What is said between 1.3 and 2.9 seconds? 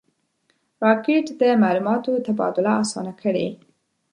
د معلوماتو تبادله